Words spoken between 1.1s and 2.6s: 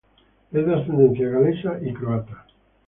galesa y croata.